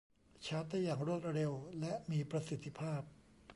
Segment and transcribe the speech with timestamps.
[0.45, 3.01] ชาร์จได้อย่างรวดเร็วและมีประสิทธิภาพ